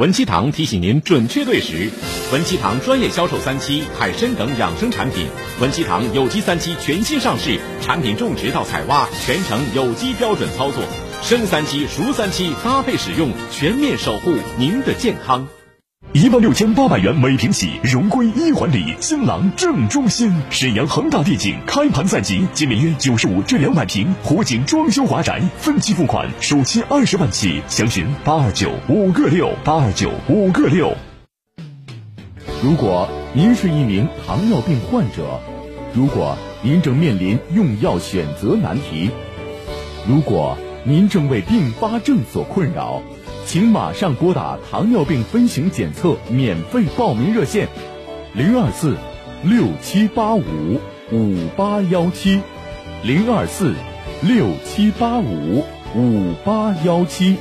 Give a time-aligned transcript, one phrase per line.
[0.00, 1.90] 文七堂提醒您准确对时。
[2.32, 5.26] 文七堂专业销售三七、海参等养生产品。
[5.60, 10.82] 文七堂有机三七全新上市，产品种植到采挖全程有机标准操作，
[11.22, 15.46] 生三七、熟三七搭配使用，全面守护您的健康。
[16.12, 20.42] 一万六千八百元每平起，荣归一环里，新郎正中心。
[20.50, 30.96] 沈阳恒大地景开盘在即，仅面约九十五至两百平湖景装修华宅，分期付款，首期二十万起，详询八二九五个六八二九五个六。
[32.60, 35.38] 如果您是一名糖尿病患者，
[35.94, 39.12] 如果您正面临用药选择难题，
[40.08, 43.00] 如果您正为并发症所困扰。
[43.46, 47.68] 请马上拨打糖尿病分型检测免费报名热线：
[48.32, 48.96] 零二四
[49.42, 52.40] 六七八五五八幺七，
[53.02, 53.74] 零二四
[54.22, 55.64] 六七八五
[55.96, 57.36] 五八幺七。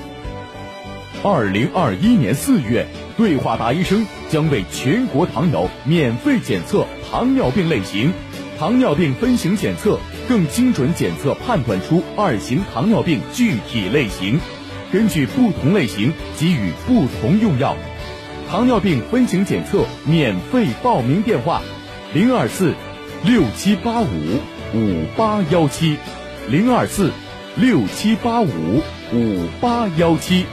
[1.21, 8.13] 二零二一年四月，对话大医生将为全国糖友免费检测糖尿病类型，
[8.57, 14.39] 糖尿病分型检测更精准检测判断出二型糖尿病具体类型。
[14.91, 17.75] 根据不同类型给予不同用药，
[18.49, 21.61] 糖尿病分型检测免费报名电话：
[22.13, 22.73] 零二四
[23.23, 24.07] 六七八五
[24.73, 25.97] 五八幺七，
[26.49, 27.11] 零二四
[27.55, 28.81] 六七八五
[29.13, 30.45] 五八幺七。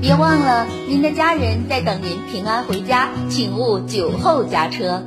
[0.00, 5.04] 别忘了，您的家人在等您平安回家，请勿酒后驾车。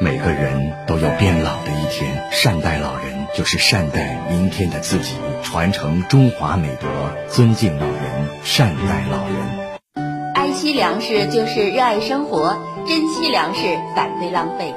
[0.00, 3.17] 每个人都有变老的一天，善待老人。
[3.38, 5.12] 就是善待明天的自己，
[5.44, 6.88] 传承中华美德，
[7.30, 10.34] 尊敬老人，善待老人。
[10.34, 13.60] 爱惜粮食就是热爱生活，珍惜粮食，
[13.94, 14.74] 反对浪费。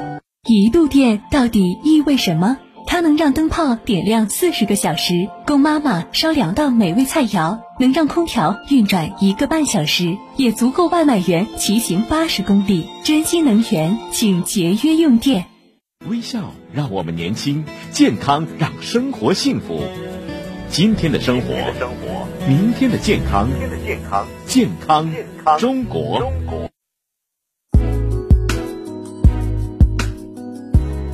[0.47, 2.55] 一度电到底意味什么？
[2.85, 12.88] 它能让灯泡点亮四十个小时，供妈妈烧两道美味菜肴；能让空调运转一个半小时，也足够外卖员骑行八十公里。
[13.03, 15.47] 珍惜能源，请节约用电。
[16.07, 19.84] 微笑让我们年轻，健康让生活幸福。
[20.67, 21.53] 今天的生活，
[22.47, 23.47] 明天的健康，
[24.47, 25.12] 健康
[25.59, 26.31] 中国。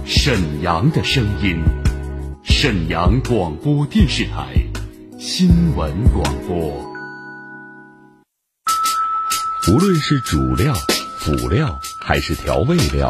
[0.06, 1.62] 沈阳的声音，
[2.44, 4.56] 沈阳广播电视台
[5.19, 6.58] 新闻广播。
[9.69, 10.74] 无论是主料、
[11.19, 13.09] 辅料还是调味料。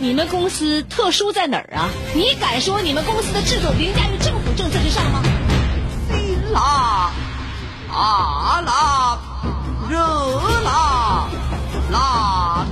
[0.00, 1.90] 你们公司特殊在哪儿啊？
[2.14, 5.22] 你敢说你们公司的制度凌驾于政府政策之上吗？
[6.52, 7.10] 辣，
[7.92, 9.18] 啊辣，
[9.90, 9.98] 热
[10.64, 11.28] 辣，
[11.90, 11.98] 辣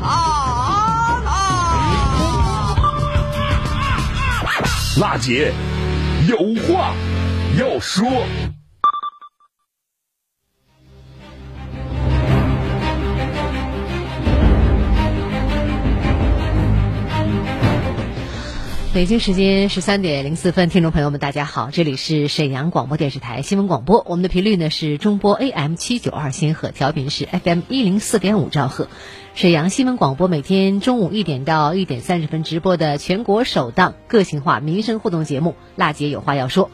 [0.01, 1.31] 辣辣！
[5.01, 5.53] 辣姐
[6.29, 6.95] 有话
[7.59, 8.09] 要说。
[18.97, 28.89] 北京时间十三点零四分，听众朋友们，大家好，这里是沈阳广播电视台新闻广播，我们的频率呢是中波 AM 七九二千赫，调频是 FM 一零四点五兆赫。
[29.35, 36.65] 沈阳新闻广播每天中午一点到一点三十分直播的全国首档个性化民生互动节目《辣姐有话要说》，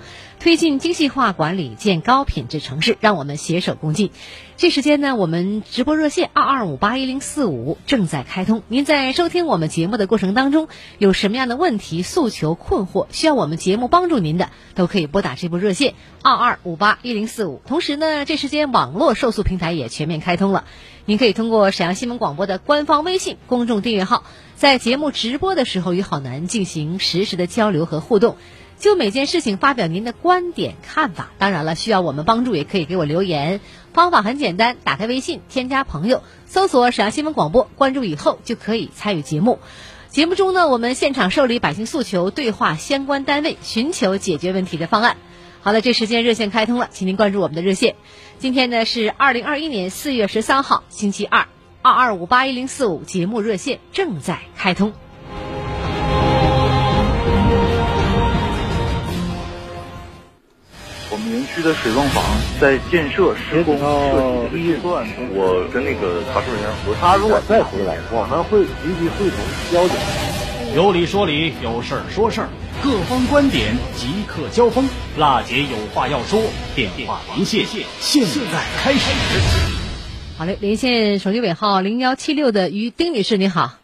[0.43, 4.11] 推进精细化管理，建高品质城市，让我们携手共进。
[4.57, 8.65] 这时间呢，我们直播热线二二五八一零四五正在开通。
[8.67, 10.67] 您在收听我们节目的过程当中，
[10.99, 15.95] 有什么样的问题、诉求、困惑，需要我们节目帮助您的，都可以拨打这部热线
[16.25, 17.63] 二二五八一零四五。
[17.65, 20.65] 同时呢，这时间网络受诉平台也全面开通了。
[21.05, 24.25] 您可以通过沈阳新闻广播的官方微信公众订阅号，
[24.57, 28.37] 在节目直播的时候与好男进行实时的交流和互动，
[28.83, 31.31] 就每件事情发表您的观点看法。
[31.39, 33.61] 当然了，需要我们帮助也可以给我留言，
[33.93, 39.61] 方法很简单，打开微信，添加朋友，搜索沈阳新闻广播，关注以后就可以参与节目。
[40.09, 45.17] 节目中呢，我们现场受理百姓诉求，对话相关单位，寻求解决问题的方案。
[45.61, 47.95] 好了，这时间热线开通了，请您关注我们的热线。
[48.41, 51.47] 今天呢是二零二一年四月十三号，星期二，
[51.83, 54.93] 二二五八一零四五节目热线正在开通。
[61.33, 62.23] 园区的水泵房
[62.61, 69.39] 在建设施工设计预算，我跟那个查收人员核他如果再回来，我们会立即会同
[69.73, 69.97] 交警。
[70.77, 72.49] 有理说理，有事儿说事儿，
[72.83, 74.87] 各方观点即刻交锋。
[75.17, 76.43] 辣姐有话要说，
[76.75, 77.65] 电话连线
[77.99, 79.11] 现在开始。
[80.37, 83.79] 好嘞，连线手机尾号零幺七六的于丁女士，你好。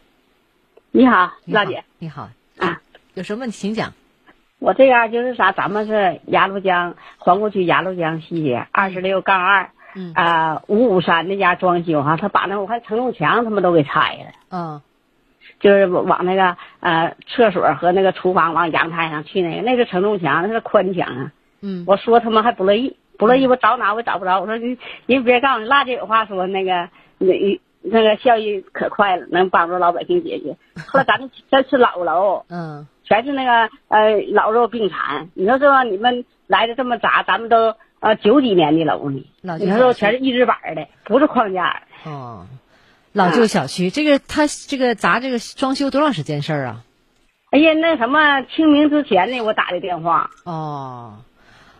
[0.91, 1.83] 你好，辣姐。
[1.97, 2.79] 你好啊，
[3.15, 3.91] 有什么问题请讲。
[4.59, 10.13] 我这样就是啥，咱们是鸭绿江皇姑区鸭绿江西街二十六杠二，嗯。
[10.13, 14.81] 啊五五三那家装修哈，他把那我看承重墙他们都给拆了，嗯，
[15.61, 21.31] 就是往那个呃厕所和那个厨房往阳台上去那个，那是承重墙，那是宽墙啊，
[21.61, 30.57] 嗯，我说他们还不乐意，不乐意我找哪我也找不着，我说你人别告诉你，辣姐有话说，那个那那个效益可快了，能帮助老百姓解决。
[30.85, 32.85] 后来咱们这是老楼，嗯。
[33.09, 39.25] 全是那个呃老弱病残，你说这你们来的这么杂，咱们都呃九几年的楼呢，
[39.59, 42.11] 你说全是一字板的，不是框架的。
[42.11, 42.45] 哦，
[43.11, 46.83] 老旧小区，这个他这个砸这个装修多长时间事儿啊？
[47.49, 50.29] 哎呀，那什么清明之前呢，我打的电话。
[50.43, 51.23] 哦，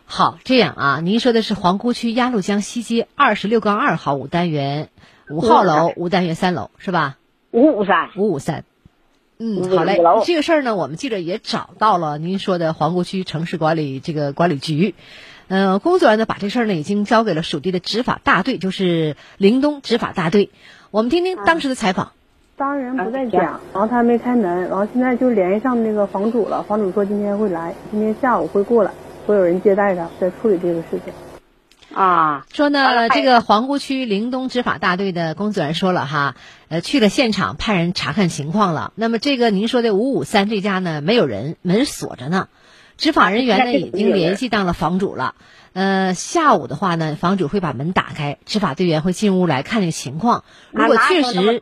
[0.07, 4.89] 好，这样啊，您说的是皇姑区鸭绿江西街二十六杠二号五单元
[5.29, 7.17] 五号楼五单元三楼是吧？
[7.51, 8.63] 五五三五五三。
[9.41, 9.97] 嗯，好嘞。
[10.25, 14.95] 这个事儿呢，我们记者也找到了您说的皇姑区城市管理这个管理局，
[15.47, 20.49] 呃，工作人员呢把这事儿呢已经交给了属地的执法大队，就是陵东执法大队。
[20.91, 22.11] 我们听听当时的采访。
[22.57, 28.91] 当事人不在家，然后他还没开门，然后现在就联系上那个房主了，房主说今天会来，今天下午会过来，
[29.25, 31.13] 会有人接待他，在处理这个事情。
[31.93, 36.35] 啊，说呢，这个皇姑区陵东执法大队的工作人员说了哈，
[36.67, 38.93] 呃，去了现场派人查看情况了。
[38.95, 42.47] 那么这个您说的五五三这家呢，没有人，门锁着呢。
[42.99, 45.33] 执法人员呢已经联系到了房主了。
[45.71, 50.43] 呃，下午的话呢，房主会把门打开，执法队员会进屋来看这个情况。
[50.71, 51.61] 如果确实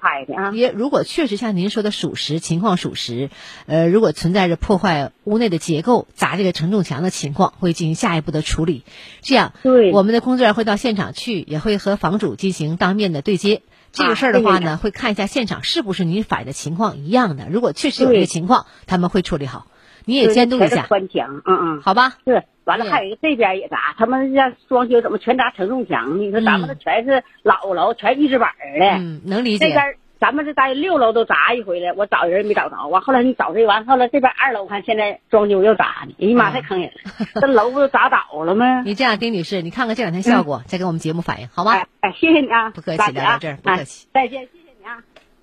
[0.53, 3.29] 也如果确实像您说的属实，情况属实，
[3.67, 8.83] 呃，如果存在着破坏屋内的结构、砸这个承重墙的情况，会进行下一步的处理。
[9.21, 13.61] 这样，对，我们的工作人员会到现场去，也会和房主进行当面的对接。
[13.91, 17.47] 这个事儿的话呢，会看一下现场是不是您反映的情况一样的。
[17.51, 19.67] 如果确实有这个情况，他们会处理好。
[20.07, 20.87] 你也监督一下。
[20.87, 22.15] 宽墙，嗯嗯，好吧。
[22.25, 26.19] 是，完了还有一个这边也砸，他们家装修怎么全砸承重墙？
[26.19, 28.49] 你说咱们这全是老楼，全一字板
[28.79, 28.85] 的。
[28.97, 29.67] 嗯，能理解。
[29.67, 32.87] 这边咱们这单元六楼都砸一回了，我找人没找着。
[32.87, 33.85] 完后来你找谁完？
[33.85, 37.27] 后来这边二楼我看现在装修又砸呢，哎呀妈，太坑人了！
[37.39, 38.81] 这楼不都砸倒了吗？
[38.87, 41.73] 你这样，丁女士，你看看这两天效果，再给我们节目反映，好吗？
[41.99, 44.47] 哎，谢谢你啊，不客气，聊到这儿，不客气，再见。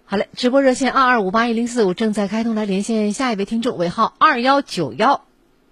[0.07, 5.23] 好嘞，直播热线二二五八一零四五正在开通，来连线下一位听众，尾号二幺九幺。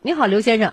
[0.00, 0.72] 你好，刘先生。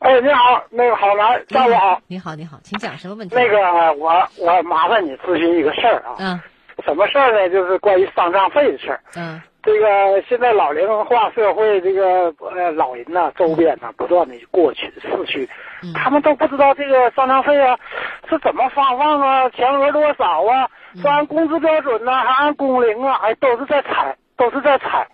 [0.00, 2.00] 哎，你好，那个好男，下午好。
[2.08, 3.36] 你好，你好，请讲什么问题？
[3.36, 6.16] 那个，我我麻烦你咨询一个事儿啊。
[6.18, 6.40] 嗯。
[6.84, 7.48] 什么事儿呢？
[7.50, 9.00] 就是关于丧葬费的事儿。
[9.14, 9.40] 嗯。
[9.66, 15.48] 这个现在老龄化社会，这个呃老人呐，周边呐，不断的过去逝去，
[15.92, 17.76] 他们都不知道这个丧葬费啊
[18.30, 25.04] 是怎么发放啊，全额多少啊，是按工资标准呢，还按工龄啊，还都是在猜，都是在猜。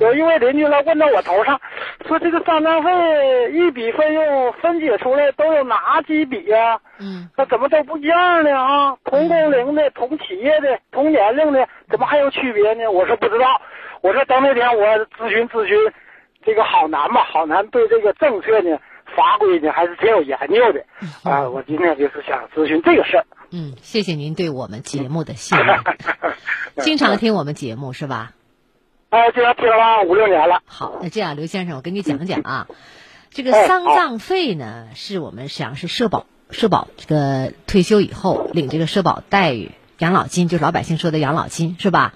[0.00, 1.58] 有一位邻居来问到我头上，
[2.06, 6.78] 说这个丧葬费一笔费用分解出来都有哪几笔呀？
[7.00, 8.54] 嗯，那怎么都不一样呢？
[8.54, 12.90] 啊，同工龄的、同企业的、同年龄的，怎么还有区别呢？
[12.90, 13.46] 我说不知道。
[14.02, 14.84] 我说到那天我
[15.18, 15.76] 咨询咨询
[16.44, 18.78] 这个好男吧，好男对这个政策呢、
[19.16, 20.84] 法规呢还是挺有研究的
[21.22, 21.48] 啊。
[21.48, 23.26] 我今天就是想咨询这个事儿。
[23.50, 25.78] 嗯，谢谢您对我们节目的信任。
[26.78, 28.32] 经常听我们节目是吧？
[29.10, 30.60] 哎，这听了五六年了。
[30.66, 32.66] 好，那这样，刘先生，我跟你讲讲啊，
[33.30, 42.12] 这个丧葬费呢，是我们沈阳市社保社保这个退休以后领这个社保待遇养老金，就是老百姓说的养老金，是吧？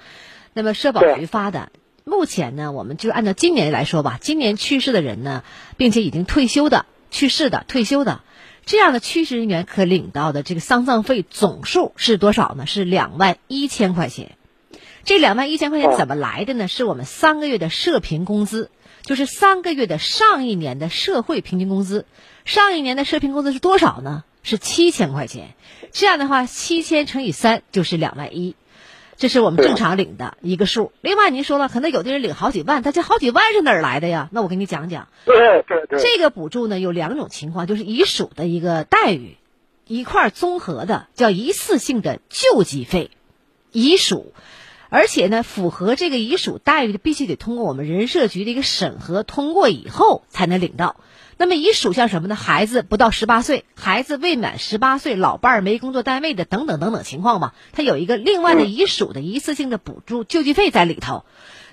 [0.54, 1.70] 那么社保局发的，
[2.04, 5.44] 目前呢，我们就按照今年来说吧，今年去世的人呢，
[5.76, 8.20] 并且已经退休的、去世的、退休的
[8.64, 12.66] 这样的去世人员可领到的这个丧葬费总数是多少呢？
[12.66, 14.32] 是两万一千块钱。
[15.04, 16.68] 这两万一千块钱怎么来的呢？
[16.68, 18.70] 是我们三个月的社平工资，
[19.02, 22.06] 就是三个月的上一年的社会平均工资。
[22.44, 24.22] 上一年的社平工资是多少呢？
[24.44, 25.54] 是七千块钱。
[25.90, 28.54] 这样的话，七千乘以三就是两万一，
[29.22, 30.90] 这是我们正常领的一个数。
[31.00, 34.28] 另外，您说了，可能有的人领好几万，他这好几万是哪儿来的呀？
[34.32, 35.06] 那我给你讲讲。
[35.24, 36.00] 对对对。
[36.00, 39.36] 这个补助呢有两种情况，就是遗属的一个待遇，
[39.86, 43.12] 一块综合的叫一次性的救济费，
[43.70, 44.32] 遗属。
[44.88, 50.96] 而且呢，符合这个遗属待遇的，必须得通过我们人社局的一个审核通过以后才能领到。
[51.38, 52.34] 那么遗属像什么呢？
[52.34, 61.24] 孩子不到十八岁，孩子未满十八岁，老伴儿没工作单位的等等等等情况嘛，他有一个另外的遗属的一次性的补助救济费在里头。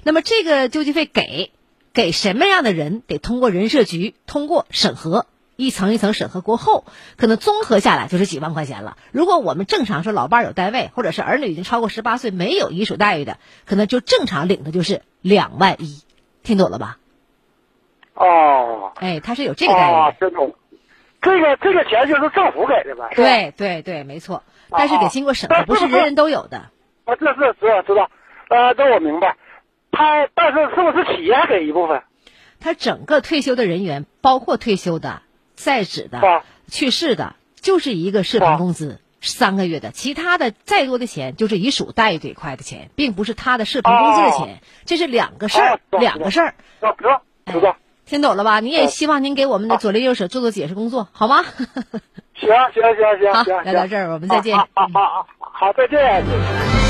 [0.03, 1.51] 那么这个救济费给
[1.93, 5.27] 给什么样的人，得通过人社局通过审核。
[5.55, 6.85] 一层一层审核过后，
[7.17, 8.95] 可能综合下来就是几万块钱了。
[9.11, 15.99] 如果我们正常说老伴儿有单位，或者是儿女已经超过十八岁没有遗属待遇的，可能就正常领的就是两万一，
[16.43, 16.97] 听懂了吧？
[18.19, 19.93] 哦，哎，他是有这个待遇。
[19.93, 20.53] 啊，听懂。
[21.21, 23.09] 这个这个钱就是政府给的呗？
[23.15, 24.43] 对对对，没错。
[24.69, 26.69] 但是得经过审核，不是人人都有的。
[27.05, 28.09] 啊，这是知道知道，
[28.49, 29.35] 呃，这我明白。
[29.91, 32.03] 他但是是不是企业给一部分？
[32.59, 35.23] 他整个退休的人员，包括退休的。
[35.55, 46.53] 在职的、去世的，就是一个视频工资三个月的，其他的再多的钱就是遗属待遇这一块的钱，并不是他的视频工资的钱，这是两个事儿，两个事儿。
[46.79, 47.75] 知道，
[48.09, 48.59] 听懂了吧？
[48.59, 51.43] 你也希望您给我们的左邻右舍做做解释工作，好吗？
[52.33, 54.57] 行行行行，好，聊到这儿，我们再见。
[54.57, 56.25] 好好好，好，再见。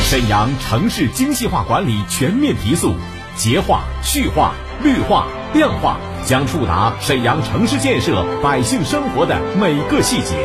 [0.03, 2.93] 沈阳城市精细化管理全面提速，
[3.35, 5.97] 洁化、序化、绿化、量化。
[6.25, 10.35] 将触达沈阳城市建设百姓生活的每个细节，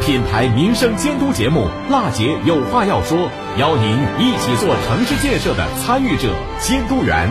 [0.00, 3.18] 品牌民生监督节目《辣姐有话要说》，
[3.58, 7.30] 邀您一起做城市建设的参与者、监督员。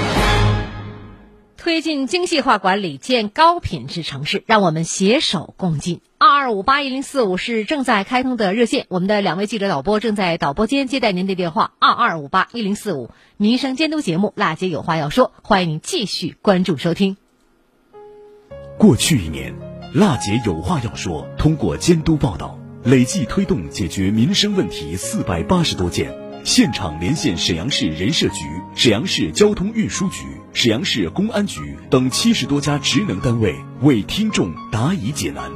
[1.61, 6.01] 推进精细化管理，建高品质城市，让我们携手共进。
[6.17, 11.73] 二二五八一零四五是正在开通的热线，我们的两位记者导播正在导播间接待您的电话。
[11.77, 17.15] 二二五八一零四五民生监督节目《辣姐有话要说》，欢迎您继续关注收听。
[18.79, 19.53] 过去一年，
[19.93, 21.27] 辣姐有话要说。
[21.37, 26.11] 通过监督报道，累计推动解决民生问题四百八十多件，
[26.43, 35.49] 现场连线沈阳市人社局、沈阳市交通运输局、沈阳市公安局等七十多家职能单位，为听众答疑解难。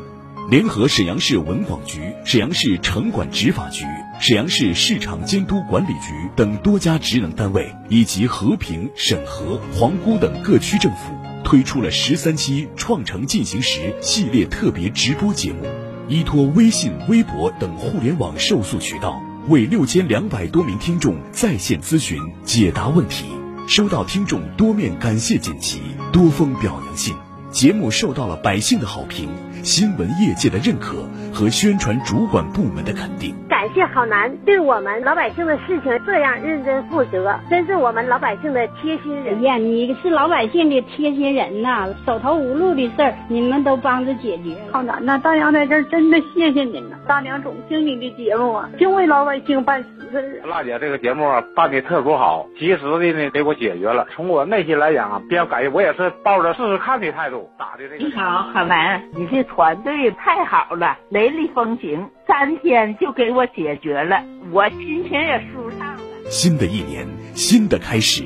[0.50, 3.84] 联合沈阳市文广局、沈阳市城管执法局、
[4.22, 11.14] 沈阳市市场监督管理局等多家职能单位，以及和平、沈河、皇姑等各区政府。
[11.44, 15.66] 推出了十三期“创城进行时”系列特别直播节目，
[16.08, 23.26] 依托微信、微博等互联网受诉渠道，为六千两百多名听众在线咨询解答问题，
[23.68, 25.82] 收到听众多面感谢锦旗、
[26.14, 27.16] 多封表扬信，
[27.52, 29.28] 节目受到了百姓的好评、
[29.64, 33.36] 新闻业界的认可和宣传主管部门的肯定。
[33.76, 39.38] 感谢郝楠对我们老百姓的事情这样认真负责，真是我们老百姓的贴心人。
[39.40, 41.90] 哎呀，你是老百姓的贴心人呐！
[42.06, 44.56] 手头无路的事儿，你们都帮着解决。
[44.72, 46.96] 郝楠呐，大娘在这儿真的谢谢您呐！
[47.06, 50.42] 大娘总听你的节目啊，就为老百姓办实事。
[50.46, 54.08] 辣姐这个节目办的特别好，及时的呢给我解决了。
[54.12, 58.06] 从我内心来讲啊，比较感谢，我也是抱着试试看的态度打的这个。
[58.06, 62.10] 你好，郝楠，你这团队太好了，雷厉风行。
[62.28, 66.02] 三天就给我解决了，我心情也舒畅了。
[66.30, 68.24] 新的一年，新的开始，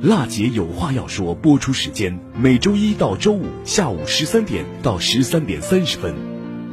[0.00, 1.34] 辣姐有话要说。
[1.34, 6.14] 播出时间每周一到周五下午十三点到十三点三十分。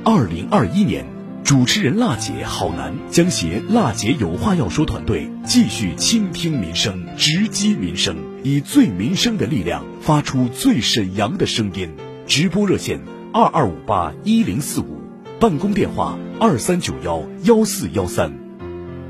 [0.06, 1.06] 二零二一年，
[1.44, 11.90] 主持人辣姐郝楠将携辣姐有话要说团队继续倾听民生，直击民生，以最民生的力量发出最沈阳的声音。
[12.28, 13.02] 直播热线
[13.34, 15.01] 二二五八一零四五，
[15.42, 16.20] 办公电话。
[16.40, 18.32] 二三九幺幺四幺三，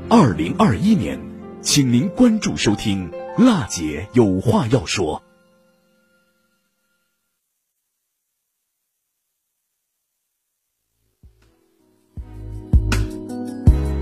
[0.08, 1.20] 二零二一年，
[1.60, 3.10] 请您关注收听。
[3.36, 5.22] 辣姐有话要说。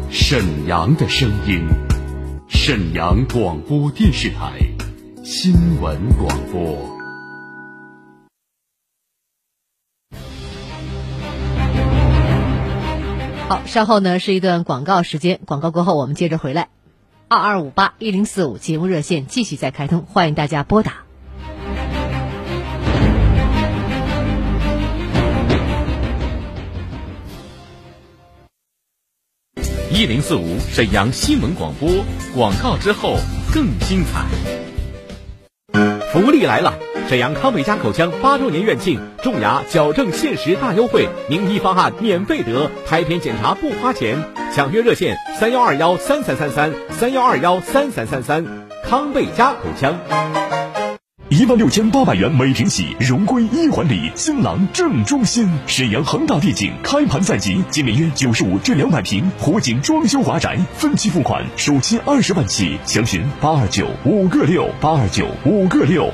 [0.09, 1.67] 沈阳的声音，
[2.49, 4.61] 沈阳广播电视台
[5.25, 7.00] 新闻广播。
[13.51, 16.69] 好，稍后呢是一段广告时间，广告过后我们接着回来。
[17.27, 20.99] 二二五八一零四五节目热线继续在开通，欢迎大家拨打。
[29.91, 31.91] 一零四五沈阳新闻广播，
[32.33, 33.17] 广告之后
[33.53, 34.27] 更精彩。
[36.13, 36.79] 福利来了！
[37.09, 44.17] 沈阳康贝佳口腔八周年院庆，种牙矫正限时大优惠，名医方案免费得，拍片检查不花钱。
[44.55, 48.45] 抢约热线：三幺二幺三三三三三幺二幺三三三三。
[48.85, 49.99] 康贝佳口腔。
[51.29, 55.49] 一万六千八百元每平起，荣归一环里，新郎正中心。
[55.67, 66.13] 沈阳恒大地景开盘在即，今年约九十五至两百平湖景装修华宅，分期付款，首期二十万起，详询八二九五个六八二九五个六。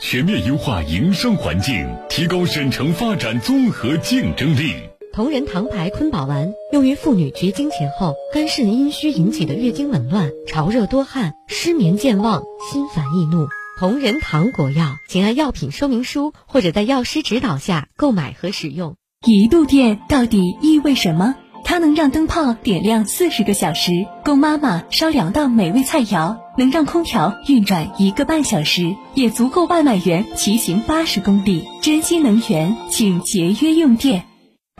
[0.00, 4.72] 全面优化营商环境，提高省城发展综合竞争力。
[5.12, 13.48] 同仁堂牌坤宝丸用于妇女绝经前后肝肾阴虚引起的月经紊乱、潮热多汗、失眠健忘、心烦易怒。
[13.80, 18.94] 同仁堂国药，请按药品说明书或者在药师指导下购买和使用。
[19.26, 21.34] 一度电到底意味什么？
[21.70, 23.92] 它能让灯泡点亮四十个小时，
[24.24, 31.68] 供妈妈烧两道美味菜肴；能让空调运转一个半小时，也足够外卖员骑行八十公里。
[31.82, 34.24] 珍惜能源，请节约用电。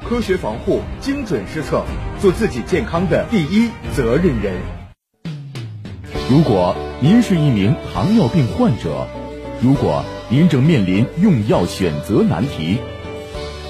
[0.02, 1.84] 科学防护，精准施策，
[2.22, 4.54] 做自己健康的第一责任人。
[6.30, 9.06] 如果您是一名糖尿病患者，
[9.60, 12.78] 如果您正面临用药选择难题，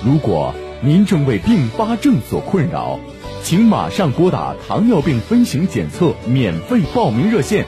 [0.05, 3.01] 如果您正为并发症所困扰，
[3.43, 7.67] 请马上拨打糖尿病分型检测免费报名热线：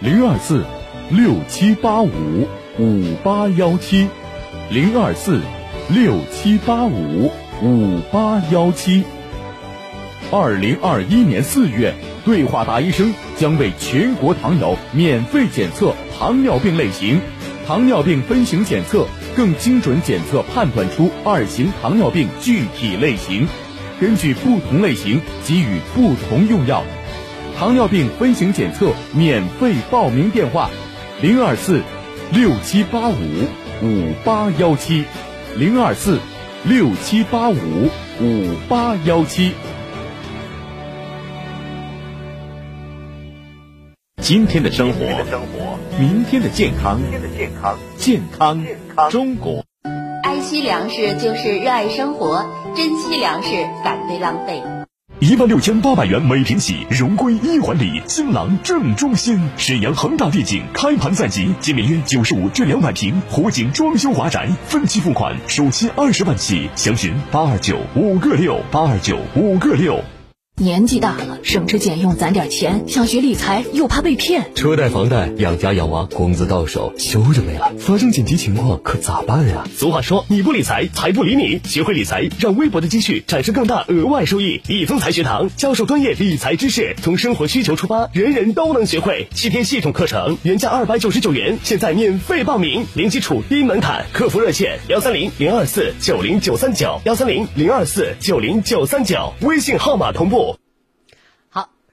[0.00, 0.64] 零二四
[1.10, 4.08] 六七八五五八幺七，
[4.70, 5.40] 零二四
[5.90, 7.30] 六七八五
[7.62, 9.04] 五八幺七。
[10.30, 17.20] 二零二一年四月，对话大医生将为全国糖友免费检测糖尿病类型，
[17.66, 19.06] 糖尿病分型检测
[19.38, 23.46] 更精准检测判断出二型糖尿病具体类型，
[24.00, 26.82] 根据不同类型给予不同用药。
[27.56, 30.68] 糖尿病分型检测免费报名电话：
[31.22, 31.82] 零二四
[32.32, 33.14] 六七八五
[33.80, 35.04] 五八幺七，
[35.56, 36.18] 零二四
[36.64, 37.88] 六七八五
[38.20, 39.52] 五八幺七。
[44.20, 44.98] 今天的生活，
[45.98, 47.00] 明天的健康，
[47.34, 49.64] 健康健康中国。
[50.22, 53.48] 爱惜粮食就是热爱生活，珍惜粮食，
[53.82, 54.62] 反对浪费。
[55.18, 59.50] 一万六千八百元每平起，荣归一环里，新郎正中心。
[59.56, 70.00] 沈阳恒大地景开盘在即，今年约九十五至两百平湖景装修华宅，分期付款，首期二十万起，详询八二九五个六八二九五个六。
[70.60, 74.52] 年纪大了，省吃俭用攒点钱，想学理财又怕被骗。
[74.56, 77.72] 车贷、房贷，养家养娃，工资到手，休着没了。
[77.78, 79.64] 发生紧急情况可咋办呀？
[79.76, 81.60] 俗话说，你不理财，财不理你。
[81.62, 84.60] 学会理财，让微薄的积蓄产生更大额外收益。
[84.68, 89.28] 易丰财学堂教授专业理财知识，从生活需求出发，人人都能学会。
[89.32, 94.06] 七天系统课程，原价二百九十九元，现在免费报名，零基础低门槛。
[94.12, 99.32] 客服热线：幺三零零二四九零九三九，幺三零零二四九零九三九。
[99.42, 100.47] 微信号码同步。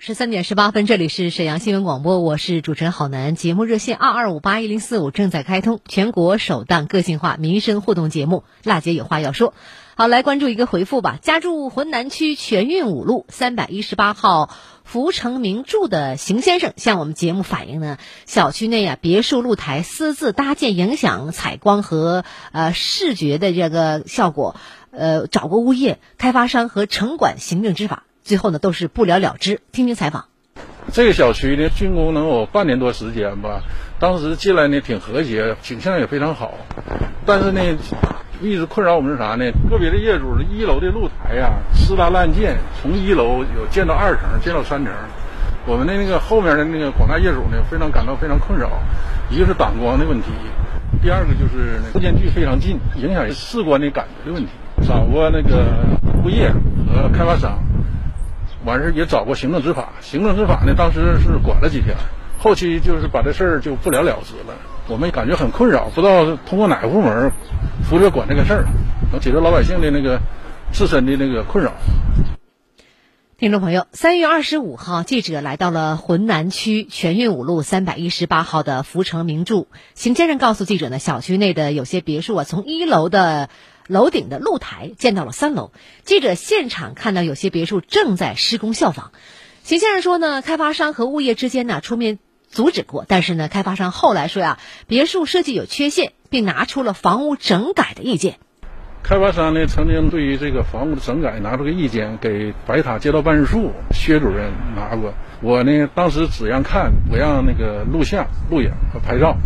[0.07, 3.33] 十三点十八分，这里是沈阳新闻广播，我是主持人郝楠。
[3.33, 8.43] 节目热线二二五八一零四五正在开通，全国首档个性化民生互动节目。
[8.63, 9.55] 辣姐有话要说，
[9.95, 11.17] 好来关注一个回复吧。
[11.23, 14.51] 家住浑南区全运五路三百一十八号
[14.83, 24.55] 福成名著的邢先生向我们节目反映呢，小区内啊别墅露台私自搭建，影响采光和呃视觉的这个效果，
[24.91, 28.03] 呃找过物业、开发商和城管行政执法。
[28.25, 29.61] 最后呢，都是不了了之。
[29.71, 30.25] 听听采访。
[30.91, 33.61] 这个小区呢，竣工能有半年多时间吧。
[33.99, 36.55] 当时进来呢，挺和谐，景象也非常好。
[37.23, 37.61] 但是呢，
[38.41, 39.45] 一直困扰我们是啥呢？
[39.69, 44.91] 个别的业主，一楼的露台呀，私搭滥建，从一楼有建到二层，建到三层。
[45.67, 48.71] 我们的那个后面的那个广大业主呢，非常感到非常困扰。
[49.29, 50.29] 一个是挡光的问题，
[50.99, 54.49] 第二个就是那间距非常近，影响视观的感觉的问题。
[54.87, 55.63] 找过那个
[56.23, 56.51] 物业
[56.91, 57.59] 和开发商。
[58.65, 61.95] 完事也找过行政执法，行政执法呢，当时是管了几天，
[62.39, 64.55] 后期就是把这事儿就不了了之了。
[64.87, 67.31] 我们感觉很困扰，不知道通过哪个部门
[67.89, 68.65] 负责管这个事儿，
[69.11, 70.19] 能解决老百姓的那个
[70.71, 71.71] 自身的那个困扰。
[73.37, 79.65] 听众朋友，三月二十五号，记者来到了浑南区全运五路三百一十八号的福成名著。
[79.93, 83.49] 邢先生告诉记者呢，小区内的有些别墅啊，从一楼的
[83.87, 85.71] 楼顶的露台建到了三楼。
[86.03, 89.11] 记者现场看到有些别墅正在施工效仿。
[89.63, 92.19] 邢先生说呢，开发商和物业之间呢出面
[92.49, 98.37] 阻止过，但是呢，开发商后来说呀，别墅设计有缺陷，并拿出了房屋整改的意见。
[99.03, 105.13] 开发商呢，曾经对于这个房屋的整改拿出个意见，给白塔街道办事处薛主任拿过。
[105.41, 109.37] 我呢，当时只让看，不让那个录像、录影和拍照。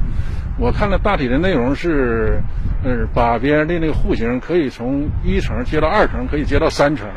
[0.60, 2.42] 我看了大体的内容是，
[2.84, 7.08] 呃，把边的那个户型可以从一层接到二层，可以接到三层；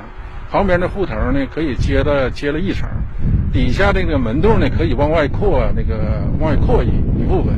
[0.49, 2.87] 旁边的户头呢，可以接到接了一层；
[3.53, 6.89] 底下这个门洞呢，可以往外扩，那个往外扩一
[7.21, 7.55] 一部分。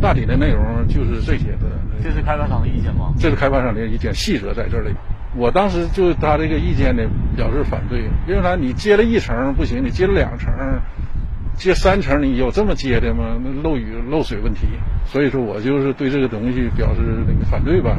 [0.00, 1.68] 大体的内容就是这些的。
[2.02, 3.12] 这是开发商的意见吗？
[3.18, 4.94] 这是开发商的意见，细则在这里。
[5.36, 7.02] 我当时就他这个意见呢，
[7.36, 8.04] 表示反对。
[8.26, 8.56] 因为啥？
[8.56, 10.50] 你接了一层不行，你接了两层，
[11.60, 13.38] 接三层，你有这么接的吗？
[13.44, 14.60] 那漏雨漏水问题。
[15.12, 17.98] 所以说我就是对这个东西表示那个反对吧。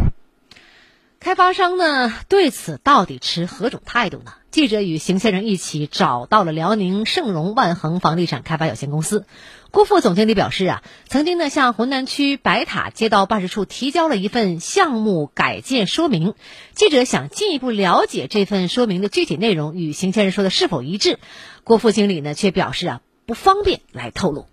[1.19, 4.33] 开发商呢对此到底持何种态度呢？
[4.49, 9.27] 记者与邢先生一起找到了辽宁盛荣万恒房地产开发有限公司。
[9.69, 16.33] 郭副总经理表示啊，曾经呢向浑南区白塔街道办事处提交了一份项目改建说明。
[16.73, 21.19] 记者想进一步了解这份说明的具体内容与邢先生说的是否一致，
[21.63, 24.47] 郭副经理呢却表示啊不方便来透露。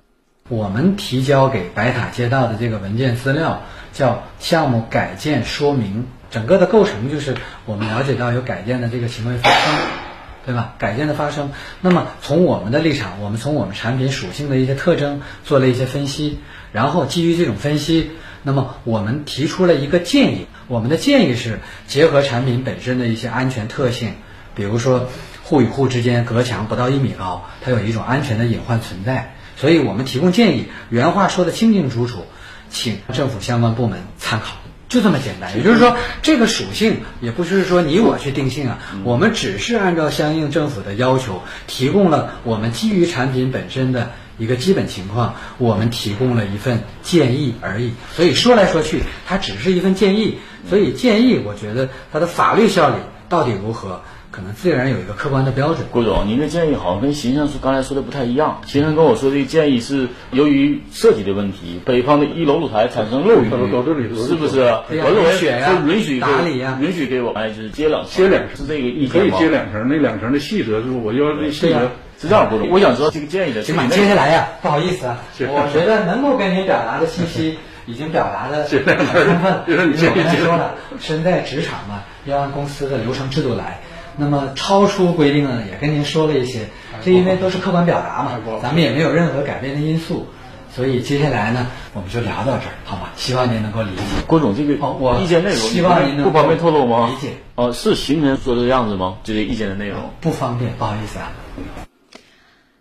[0.49, 6.07] 我们提交给白塔街道的这个文件资料叫项目改建说明。
[6.31, 9.75] 整个的构成就是我们了解到有改建的这个行为发生，
[10.45, 10.75] 对吧？
[10.79, 16.39] 改建的发生，那么从我们的立场，我们从我们产品属性的一些特征做了一些分析，
[16.71, 18.11] 然后基于这种分析，
[18.43, 20.47] 那么我们提出了一个建议。
[20.67, 24.13] 我们的建议是结合产品本身的一些安全特性，
[24.55, 25.09] 比如说
[25.49, 30.67] 户与户之间隔墙不到一米高，它有一种安全的隐患存在，所以我们提供建议。
[30.91, 32.27] 原话说的清清楚楚，
[32.69, 34.59] 请政府相关部门参考。
[34.91, 47.95] 就这么简单，也就是说，这个属性也不是说你我去定性啊，我们只是按照相应政府的要求，提供了我们基于产品本身的一个基本情况，我们提供了一份建议而已。
[48.15, 50.39] 所以说来说去，它只是一份建议。
[50.69, 52.97] 所以建议，我觉得它的法律效力
[53.31, 54.03] 到底如何？
[54.39, 55.85] 可能自然有一个客观的标准。
[55.91, 58.61] 郭总，您的建议好像跟邢先生刚才说的不太一样。
[58.67, 64.61] 邢先生跟我说的建议是由于设计的问题，北方的一楼露台产生漏雨，是不是？
[64.61, 73.65] 我认为是允许打理呀，允许给我们就是接两接两是这个意见可以接两层，那两层的细则是我要那细则是这样，郭总，我想知道这个建议的。
[73.65, 79.63] 行吧，接下来呀，不好意思啊，我觉得能够跟您表达的信息已经表达的 很充分。
[79.67, 83.81] 因为我刚才说了，身在职场嘛，要按公司的流程制度来。
[84.19, 86.69] 那么超出规定呢，也跟您说了一些，
[87.03, 90.27] 这因为都是客观表达嘛，咱们也没有任何改变的因素，
[90.75, 93.13] 所以接下来呢，我们就聊到这儿，好吧？
[93.17, 94.03] 希望您能够理解。
[94.27, 97.09] 郭总，这个我意见内容，希望您能不方便透露吗？
[97.15, 97.35] 理解。
[97.55, 99.19] 哦，是行人说的样子吗？
[99.23, 101.31] 这些意见的内容不方便，不好意思啊。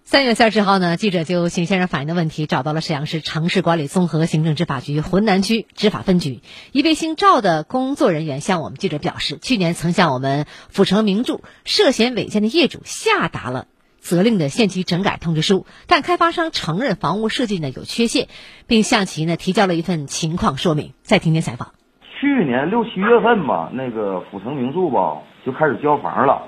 [0.10, 6.40] 三月三十号呢，记者就邢先生反映的问题找到了沈阳市城市管理综合行政执法局浑南区执法分局
[6.72, 13.66] 一位姓赵的工作人员向我们记者表示，去年曾向我们阜成名著涉嫌违建的业主下达了
[14.00, 18.30] 责令的限期整改通知书，但开发商承认房屋设计呢有缺陷，
[18.66, 20.94] 并向其呢提交了一份情况说明。
[21.02, 21.74] 再听听采访。
[22.22, 26.48] 去年六七月份吧，那个阜成名著吧就开始交房了。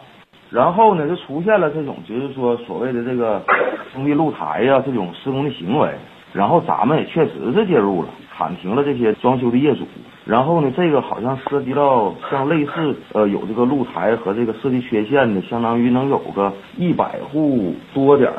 [0.51, 3.41] 然后呢，就出现了这种，就是说所谓的这个
[3.93, 5.89] 封闭露台呀这种施工的行为。
[6.31, 9.87] 然后咱们也确实是介入了，喊停了这些装修的业主。
[10.25, 18.37] 然后呢，这个好像涉及到像类似呃有这个露台和这个设计缺陷的，相当于能有个一百户多点儿。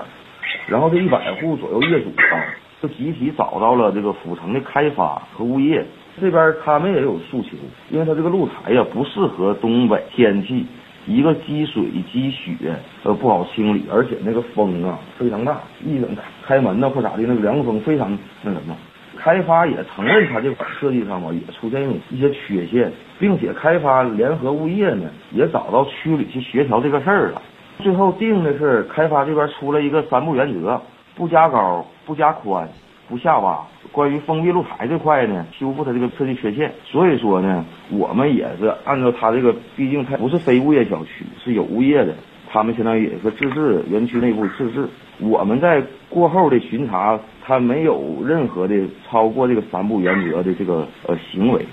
[0.69, 2.35] 然后这一百户左右业主啊，
[2.81, 5.85] 就集体找到了这个府城的开发和物业
[6.21, 7.57] 这边，他们也有诉求，
[7.91, 10.65] 因为他这个露台呀不适合东北天气。
[11.07, 12.55] 一个积水积雪，
[13.03, 16.09] 呃不好清理，而且那个风啊非常大，一整
[16.47, 18.77] 开门呢或咋的，那个凉风非常那什么。
[19.17, 27.43] 开发也承认他这块设计上吧也出现一些缺陷，并且开发联合物业呢也找到区里去协调这个事儿了。
[27.81, 30.81] 最后定的是开发这边出了一个三不原则：
[31.17, 32.67] 不加高，不加宽，
[33.11, 33.69] 不下吧。
[33.93, 42.15] 关于封闭露台这块呢，修复它这个设计缺陷，所以说呢，我们也是按照它这个，毕竟它不是非物业小区，是有物业的，
[42.53, 44.89] 他们相当于也是自治园区内部自治。
[45.19, 48.77] 我们在过后的巡查，它没有任何的
[49.09, 51.67] 超过这个三不原则的这个呃行为，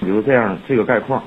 [0.00, 1.24] 比如这样这个概况。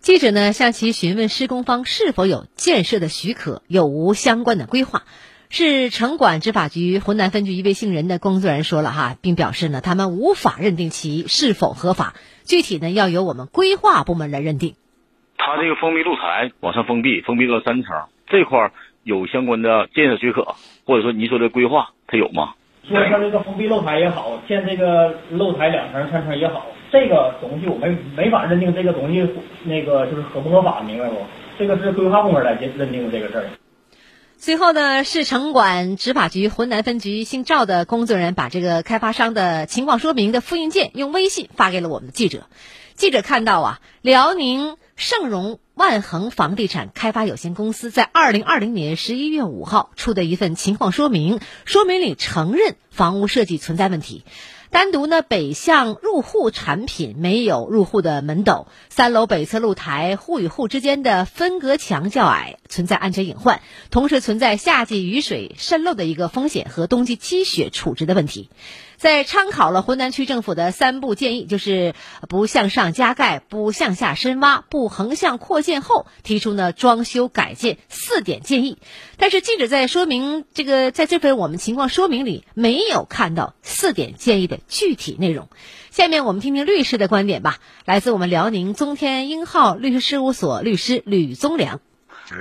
[0.00, 5.02] 记者呢向其询问施工方是否有建设的许可，有无相关的规划。
[5.56, 14.74] 市城管执法局浑南分局一位姓任的工作人员说了哈，并表示呢，他们无法认定其是否合法，具体呢要由我们规划部门来认定。
[15.38, 17.92] 他这个封闭露台往上封闭，封闭到三层，
[18.26, 18.72] 这块
[19.04, 22.54] 有相关的建设许可，或者说你说的规划，它有吗？
[22.88, 29.24] 说它这个封闭露台也好，建这个露台两层、三层也好，这个东西我们没法认定这个东西
[29.62, 31.14] 那个就是合不合法，明白不？
[31.56, 33.44] 这个是规划部门来认定的这个事儿。
[34.44, 42.46] 随后呢，市城管执法局浑南分局姓赵的工作人员把这个开发商的情况说明的复印件用微信发给了我们的记者。
[42.94, 54.24] 记者看到啊，辽宁盛荣万恒房地产开发有限公司在二零二零年十一月五号出的一份情况说明，说明里承认房屋设计存在问题。
[54.70, 63.60] 单独呢，北向入户产品没有入户的门斗，三楼北侧露台户与户之间的分隔墙较矮，存在安全隐患，
[63.90, 68.48] 同时存在夏季雨水渗漏的一个风险和冬季积雪储值的问题。
[69.04, 71.94] 在参考了浑南区政府的三步建议，就是
[72.26, 78.78] 不向上加盖、不向下深挖、不横向扩建后，提出呢装修改建四点建议。
[79.18, 85.50] 但是记者在说明这个在这份我们情况说明里没有看到四点建议的具体内容。
[85.90, 91.82] 下面我们听听律师的观点吧，来自我们辽宁宗天英浩律师事务所律师吕宗良。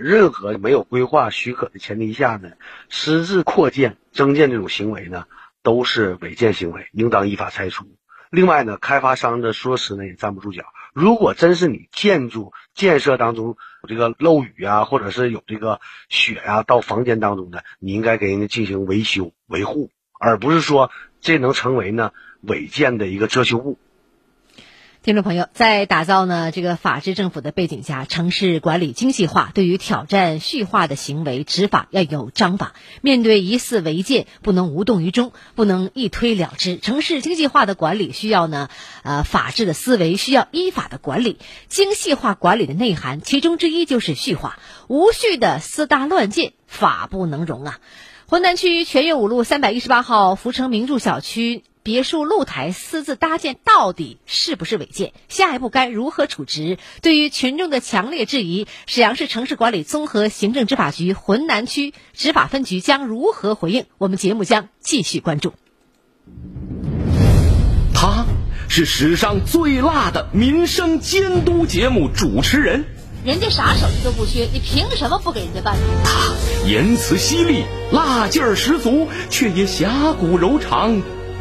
[0.01, 2.51] 任何没有规划许可的前提下呢，
[2.89, 5.25] 私自扩建、增建这种行为呢？
[5.63, 7.85] 都是违建行为，应当依法拆除。
[8.29, 10.65] 另外呢，开发商的说辞呢也站不住脚。
[10.93, 23.79] 如果真是你建筑建设当中有这个漏雨啊，或者是有这个雪啊到房间当中的，你应该给人家进行维修维护，而不是说这能成为呢违建的一个遮羞布。
[25.03, 32.73] 听众朋友，在打造呢这个法治政府的背景下，城市管理精细化，对于挑战序化的行为执法要有章法。
[33.01, 36.79] 面对疑似违建，不能无动于衷，不能一推了之。
[36.79, 38.69] 城市精细化的管理需要呢，
[39.03, 41.37] 呃，法治的思维需要依法的管理。
[41.67, 44.57] 精细化管理的内涵，其中之一就是序化。
[44.87, 47.79] 无序的私搭乱建，法不能容啊！
[48.25, 51.65] 浑南区全岳五路三百一十八号福成名著小区。
[51.83, 55.11] 别墅露台私自搭建到底是不是违建？
[55.27, 56.77] 下一步该如何处置？
[57.01, 63.85] 对于群众的强烈质疑，沈阳市城市管理综合行政执法局浑南区执法分局将如何回应？
[63.97, 65.53] 我们节目将继续关注。
[67.93, 68.25] 他
[68.69, 72.85] 是史上最辣的民生监督节目主持人，
[73.25, 75.77] 人家啥手艺都不缺，你凭什么不给人家办？
[76.05, 76.33] 他
[76.65, 81.01] 言辞犀利，辣劲儿十足，却也侠骨柔肠。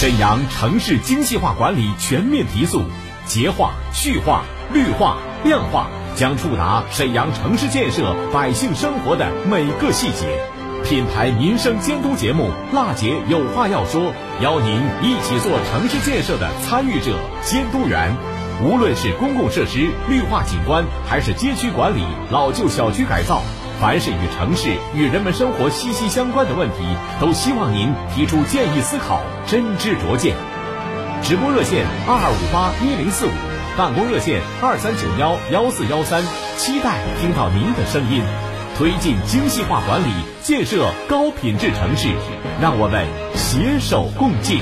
[0.00, 2.84] 沈阳城市精细化管理全面提速，
[3.26, 10.42] 洁化、序化、绿化、量化将触达沈阳城市建设百姓生活的每个细节。
[10.86, 14.00] 品牌民生监督节目《辣姐有话要说》，
[14.40, 18.16] 邀您一起做城市建设的参与者、监督员。
[18.64, 23.42] 无论是公共设施绿化景观，还是街区管理、老旧小区改造。
[23.78, 26.76] 凡是与城市、与人们生活息息相关的问题，
[27.20, 30.36] 都希望您提出建议思考，真知灼见。
[31.24, 33.30] 直播热线二二五八一零四五，
[33.76, 36.22] 办公热线二三九幺幺四幺三，
[36.56, 38.22] 期待听到您的声音。
[38.78, 40.06] 推进精细化管理，
[40.40, 42.10] 建设高品质城市，
[42.62, 44.60] 让我们携手共进。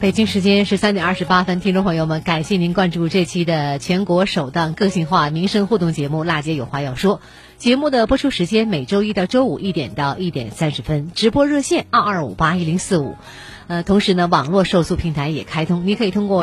[0.00, 7.18] 北京时间十三点二十八分，听众朋友们，感谢您关注这期的全国首档个性化民生互动节目《辣姐有话要说》。
[7.58, 13.16] 节目的播出时间每周一到周五一点到一点三十分，直播热线二二五八一零四五。
[13.66, 16.36] 呃，同时呢，网络受诉平台也开通，你可以通过。